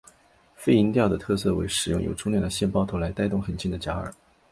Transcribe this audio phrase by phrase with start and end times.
[0.55, 4.11] 飞蝇钓的特色为使用有重量的线抛投来带动很轻的假饵。